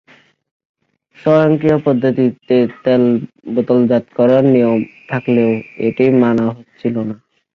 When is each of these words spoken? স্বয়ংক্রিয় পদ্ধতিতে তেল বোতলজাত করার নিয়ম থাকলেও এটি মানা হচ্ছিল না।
স্বয়ংক্রিয় 1.17 1.77
পদ্ধতিতে 1.85 2.57
তেল 2.83 3.03
বোতলজাত 3.53 4.05
করার 4.17 4.43
নিয়ম 4.53 4.79
থাকলেও 5.09 5.51
এটি 5.87 6.05
মানা 6.21 6.45
হচ্ছিল 6.49 6.95
না। 7.09 7.15